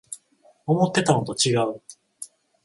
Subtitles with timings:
[0.65, 1.79] 思ってたのとちがう